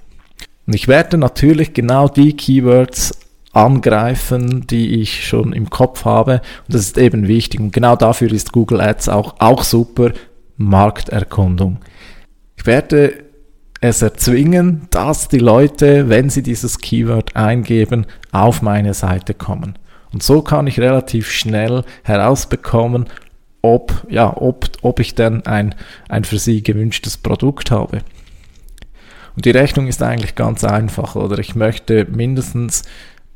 Und 0.65 0.73
ich 0.73 0.87
werde 0.87 1.19
natürlich 1.19 1.75
genau 1.75 2.07
die 2.07 2.35
Keywords 2.35 3.15
angreifen, 3.53 4.65
die 4.65 4.99
ich 4.99 5.27
schon 5.27 5.53
im 5.53 5.69
Kopf 5.69 6.05
habe. 6.05 6.41
Und 6.65 6.73
das 6.73 6.81
ist 6.81 6.97
eben 6.97 7.27
wichtig. 7.27 7.59
Und 7.59 7.71
genau 7.71 7.95
dafür 7.95 8.31
ist 8.31 8.51
Google 8.51 8.81
Ads 8.81 9.09
auch, 9.09 9.35
auch 9.37 9.61
super 9.61 10.13
Markterkundung. 10.57 11.77
Ich 12.55 12.65
werde 12.65 13.13
es 13.79 14.01
erzwingen, 14.01 14.87
dass 14.89 15.27
die 15.27 15.37
Leute, 15.37 16.09
wenn 16.09 16.31
sie 16.31 16.41
dieses 16.41 16.79
Keyword 16.79 17.35
eingeben, 17.35 18.07
auf 18.31 18.63
meine 18.63 18.95
Seite 18.95 19.35
kommen. 19.35 19.77
Und 20.17 20.23
so 20.23 20.41
kann 20.41 20.65
ich 20.65 20.79
relativ 20.79 21.29
schnell 21.29 21.83
herausbekommen, 22.01 23.05
ob, 23.61 24.03
ja, 24.09 24.35
ob, 24.35 24.65
ob 24.81 24.99
ich 24.99 25.13
denn 25.13 25.45
ein, 25.45 25.75
ein 26.09 26.23
für 26.23 26.39
sie 26.39 26.63
gewünschtes 26.63 27.17
Produkt 27.17 27.69
habe. 27.69 27.99
Und 29.35 29.45
die 29.45 29.51
Rechnung 29.51 29.85
ist 29.85 30.01
eigentlich 30.01 30.33
ganz 30.33 30.63
einfach, 30.63 31.15
oder 31.15 31.37
ich 31.37 31.53
möchte 31.53 32.07
mindestens, 32.09 32.81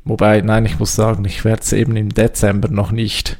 wobei, 0.02 0.40
nein, 0.40 0.66
ich 0.66 0.80
muss 0.80 0.96
sagen, 0.96 1.24
ich 1.24 1.44
werde 1.44 1.62
es 1.62 1.72
eben 1.72 1.94
im 1.94 2.08
Dezember 2.08 2.66
noch 2.66 2.90
nicht, 2.90 3.38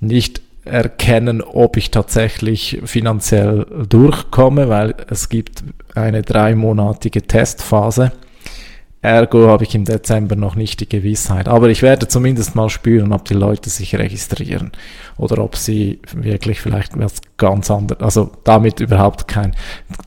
nicht 0.00 0.40
erkennen, 0.64 1.42
ob 1.42 1.76
ich 1.76 1.90
tatsächlich 1.90 2.80
finanziell 2.86 3.66
durchkomme, 3.86 4.70
weil 4.70 4.94
es 5.10 5.28
gibt 5.28 5.62
eine 5.94 6.22
dreimonatige 6.22 7.20
Testphase 7.20 8.12
Ergo 9.02 9.48
habe 9.48 9.64
ich 9.64 9.74
im 9.74 9.84
Dezember 9.84 10.36
noch 10.36 10.54
nicht 10.54 10.78
die 10.78 10.88
Gewissheit. 10.88 11.48
Aber 11.48 11.68
ich 11.68 11.82
werde 11.82 12.06
zumindest 12.06 12.54
mal 12.54 12.70
spüren, 12.70 13.12
ob 13.12 13.24
die 13.24 13.34
Leute 13.34 13.68
sich 13.68 13.96
registrieren 13.96 14.70
oder 15.16 15.42
ob 15.42 15.56
sie 15.56 16.00
wirklich 16.14 16.60
vielleicht 16.60 16.96
was 16.96 17.20
ganz 17.36 17.68
anderes, 17.70 18.00
also 18.00 18.30
damit 18.44 18.78
überhaupt 18.78 19.26
kein, 19.26 19.56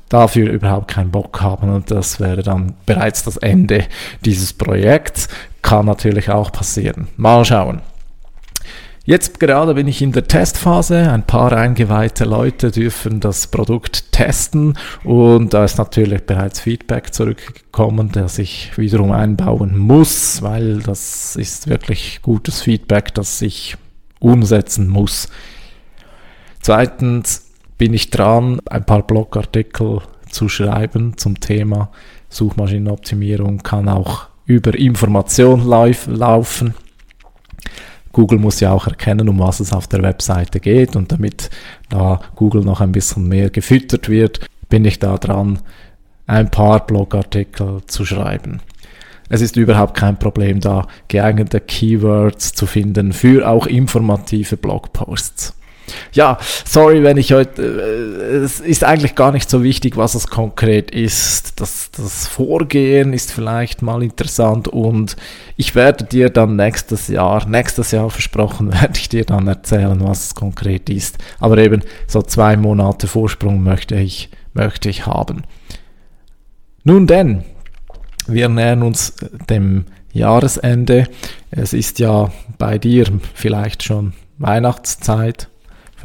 dafür 0.07 0.49
überhaupt 0.49 0.89
keinen 0.89 1.11
Bock 1.11 1.41
haben. 1.41 1.69
Und 1.69 1.91
das 1.91 2.21
wäre 2.21 2.41
dann 2.41 2.75
bereits 2.85 3.23
das 3.23 3.35
Ende 3.35 3.83
dieses 4.23 4.53
Projekts. 4.53 5.27
Kann 5.61 5.85
natürlich 5.85 6.29
auch 6.29 6.51
passieren. 6.51 7.09
Mal 7.17 7.43
schauen. 7.43 7.81
Jetzt 9.07 9.39
gerade 9.39 9.75
bin 9.75 9.87
ich 9.87 10.01
in 10.01 10.13
der 10.13 10.27
Testphase. 10.27 11.11
Ein 11.11 11.27
paar 11.27 11.53
eingeweihte 11.53 12.25
Leute 12.25 12.71
dürfen 12.71 13.19
das 13.19 13.45
Produkt 13.45 14.11
testen 14.11 14.79
und 15.03 15.53
da 15.53 15.63
ist 15.63 15.77
natürlich 15.77 16.23
bereits 16.23 16.59
Feedback 16.59 17.13
zurückgekommen, 17.13 18.11
das 18.11 18.39
ich 18.39 18.75
wiederum 18.79 19.11
einbauen 19.11 19.77
muss, 19.77 20.41
weil 20.41 20.79
das 20.79 21.35
ist 21.35 21.67
wirklich 21.67 22.23
gutes 22.23 22.63
Feedback, 22.63 23.13
das 23.13 23.43
ich 23.43 23.77
umsetzen 24.19 24.87
muss. 24.87 25.29
Zweitens 26.61 27.51
bin 27.77 27.93
ich 27.93 28.09
dran, 28.09 28.59
ein 28.67 28.87
paar 28.87 29.03
Blogartikel 29.03 30.01
zu 30.31 30.49
schreiben 30.49 31.15
zum 31.15 31.39
Thema 31.39 31.91
Suchmaschinenoptimierung, 32.29 33.59
kann 33.59 33.87
auch 33.87 34.29
über 34.47 34.73
Information 34.73 35.63
laufen 35.63 36.73
Google 38.15 38.39
muss 38.39 38.61
ja 38.61 38.71
auch 38.71 38.87
erkennen, 38.87 39.27
um 39.27 39.39
was 39.39 39.59
es 39.59 39.73
auf 39.73 39.87
der 39.87 40.01
Webseite 40.01 40.61
geht 40.61 40.95
und 40.95 41.11
damit 41.11 41.49
da 41.89 42.21
Google 42.35 42.63
noch 42.63 42.79
ein 42.79 42.93
bisschen 42.93 43.27
mehr 43.27 43.49
gefüttert 43.49 44.07
wird, 44.07 44.39
bin 44.69 44.85
ich 44.85 44.99
da 44.99 45.17
dran, 45.17 45.59
ein 46.25 46.49
paar 46.49 46.87
Blogartikel 46.87 47.81
zu 47.87 48.05
schreiben. 48.05 48.61
Es 49.27 49.41
ist 49.41 49.57
überhaupt 49.57 49.97
kein 49.97 50.17
Problem, 50.17 50.61
da 50.61 50.87
geeignete 51.09 51.59
Keywords 51.59 52.53
zu 52.53 52.67
finden 52.67 53.11
für 53.11 53.49
auch 53.49 53.67
informative 53.67 54.55
Blogposts. 54.55 55.53
Ja, 56.13 56.37
sorry, 56.65 57.03
wenn 57.03 57.17
ich 57.17 57.33
heute, 57.33 57.61
äh, 57.61 58.35
es 58.43 58.59
ist 58.59 58.83
eigentlich 58.83 59.15
gar 59.15 59.31
nicht 59.31 59.49
so 59.49 59.63
wichtig, 59.63 59.97
was 59.97 60.15
es 60.15 60.27
konkret 60.27 60.91
ist. 60.91 61.59
Das, 61.59 61.91
das 61.91 62.27
Vorgehen 62.27 63.13
ist 63.13 63.31
vielleicht 63.31 63.81
mal 63.81 64.03
interessant 64.03 64.67
und 64.67 65.15
ich 65.57 65.75
werde 65.75 66.05
dir 66.05 66.29
dann 66.29 66.55
nächstes 66.55 67.07
Jahr, 67.07 67.47
nächstes 67.47 67.91
Jahr 67.91 68.09
versprochen, 68.09 68.71
werde 68.81 68.97
ich 68.97 69.09
dir 69.09 69.25
dann 69.25 69.47
erzählen, 69.47 69.99
was 70.01 70.27
es 70.27 70.35
konkret 70.35 70.89
ist. 70.89 71.17
Aber 71.39 71.57
eben 71.57 71.81
so 72.07 72.21
zwei 72.21 72.57
Monate 72.57 73.07
Vorsprung 73.07 73.63
möchte 73.63 73.95
ich, 73.95 74.29
möchte 74.53 74.89
ich 74.89 75.05
haben. 75.05 75.43
Nun 76.83 77.07
denn, 77.07 77.43
wir 78.27 78.49
nähern 78.49 78.83
uns 78.83 79.13
dem 79.49 79.85
Jahresende. 80.13 81.07
Es 81.51 81.73
ist 81.73 81.99
ja 81.99 82.31
bei 82.57 82.77
dir 82.77 83.07
vielleicht 83.33 83.83
schon 83.83 84.13
Weihnachtszeit 84.37 85.49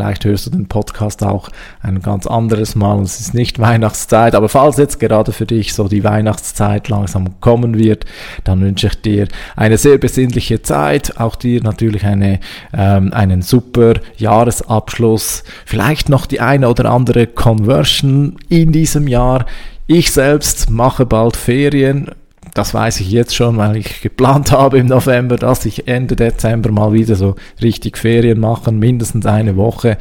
Vielleicht 0.01 0.25
hörst 0.25 0.47
du 0.47 0.51
den 0.51 0.67
Podcast 0.67 1.23
auch 1.23 1.51
ein 1.83 2.01
ganz 2.01 2.27
anderes 2.27 2.75
Mal 2.75 2.95
und 2.95 3.03
es 3.03 3.21
ist 3.21 3.35
nicht 3.35 3.59
Weihnachtszeit. 3.59 4.35
Aber 4.35 4.49
falls 4.49 4.79
jetzt 4.79 4.99
gerade 4.99 5.31
für 5.31 5.45
dich 5.45 5.75
so 5.75 5.89
die 5.89 6.05
Weihnachtszeit 6.05 6.89
langsam 6.89 7.39
kommen 7.41 7.79
wird, 7.79 8.07
dann 8.45 8.63
wünsche 8.63 8.87
ich 8.87 8.99
dir 9.03 9.29
eine 9.57 9.77
sehr 9.77 9.99
besinnliche 9.99 10.63
Zeit. 10.63 11.21
Auch 11.21 11.37
dir 11.37 11.63
natürlich 11.63 12.07
eine, 12.07 12.41
ähm, 12.73 13.13
einen 13.13 13.43
super 13.43 13.93
Jahresabschluss. 14.17 15.45
Vielleicht 15.67 16.09
noch 16.09 16.25
die 16.25 16.41
eine 16.41 16.71
oder 16.71 16.91
andere 16.91 17.27
Conversion 17.27 18.37
in 18.49 18.73
diesem 18.73 19.07
Jahr. 19.07 19.45
Ich 19.87 20.13
selbst 20.13 20.71
mache 20.71 21.05
bald 21.05 21.37
Ferien 21.37 22.11
das 22.55 22.75
weiß 22.75 23.01
ich 23.01 23.11
jetzt 23.11 23.35
schon, 23.35 23.57
weil 23.57 23.77
ich 23.77 24.01
geplant 24.01 24.53
habe 24.53 24.79
im 24.79 24.87
November, 24.87 25.37
dass 25.37 25.65
ich 25.67 25.89
Ende 25.89 26.17
Dezember 26.17 26.71
mal 26.71 26.93
wieder 26.93 27.15
so 27.15 27.37
richtig 27.63 27.99
Ferien 27.99 28.41
machen, 28.41 28.79
mindestens 28.79 29.27
eine 29.27 29.57
Woche. 29.57 29.99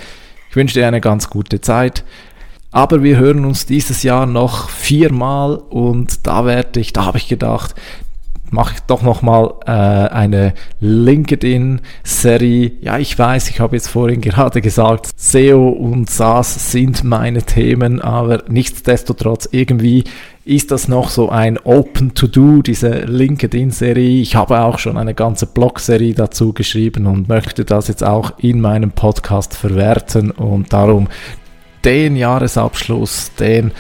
Ich 0.50 0.56
wünsche 0.56 0.80
dir 0.80 0.88
eine 0.88 1.02
ganz 1.02 1.30
gute 1.30 1.62
Zeit. 1.62 2.04
Aber 2.72 3.02
wir 3.02 3.18
hören 3.18 3.46
uns 3.46 3.66
dieses 3.66 4.04
Jahr 4.04 4.28
noch 4.28 4.70
viermal 4.70 5.56
und 5.56 6.28
da 6.28 6.46
werde 6.46 6.80
ich, 6.80 6.94
da 6.94 7.06
habe 7.06 7.18
ich 7.18 7.28
gedacht, 7.28 7.74
mache 8.52 8.76
ich 8.76 8.82
doch 8.82 9.02
nochmal 9.02 9.54
äh, 9.66 9.72
eine 9.72 10.54
LinkedIn-Serie. 10.80 12.72
Ja, 12.82 12.98
ich 12.98 13.18
weiß, 13.18 13.50
ich 13.50 13.60
habe 13.60 13.76
jetzt 13.76 13.90
vorhin 13.90 14.22
gerade 14.22 14.62
gesagt, 14.62 15.10
SEO 15.18 15.70
und 15.70 16.10
SaaS 16.10 16.72
sind 16.72 17.04
meine 17.04 17.44
Themen, 17.44 18.02
aber 18.02 18.44
nichtsdestotrotz 18.48 19.50
irgendwie 19.52 20.04
ist 20.46 20.72
das 20.72 20.88
noch 20.88 21.10
so 21.10 21.30
ein 21.30 21.60
Open 21.60 22.16
to 22.16 22.26
Do, 22.28 22.62
diese 22.64 22.90
LinkedIn-Serie. 23.02 24.22
Ich 24.22 24.36
habe 24.36 24.62
auch 24.62 24.80
schon 24.80 24.98
eine 24.98 25.14
ganze 25.14 25.46
Blog-Serie 25.46 26.16
dazu 26.16 26.54
geschrieben 26.54 27.06
und 27.06 27.30
möchte 27.30 27.66
das 27.66 27.88
jetzt 27.88 28.04
auch 28.04 28.40
in 28.40 28.60
meinem 28.60 28.92
Podcast 28.92 29.56
verwerten 29.56 30.32
und 30.32 30.74
darum 30.74 31.08
den 31.86 32.16
Jahresabschluss, 32.16 33.32
den 33.36 33.72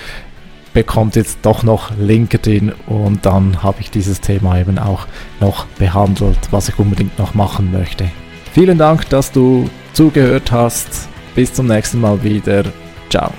bekommt 0.79 1.17
jetzt 1.17 1.39
doch 1.41 1.61
noch 1.63 1.91
LinkedIn 1.97 2.71
und 2.87 3.25
dann 3.25 3.61
habe 3.63 3.81
ich 3.81 3.91
dieses 3.91 4.21
Thema 4.21 4.57
eben 4.57 4.79
auch 4.79 5.07
noch 5.41 5.65
behandelt, 5.77 6.39
was 6.51 6.69
ich 6.69 6.79
unbedingt 6.79 7.19
noch 7.19 7.33
machen 7.33 7.69
möchte. 7.73 8.09
Vielen 8.53 8.77
Dank, 8.77 9.09
dass 9.09 9.29
du 9.29 9.69
zugehört 9.91 10.53
hast. 10.53 11.09
Bis 11.35 11.53
zum 11.53 11.67
nächsten 11.67 11.99
Mal 11.99 12.23
wieder. 12.23 12.63
Ciao. 13.09 13.33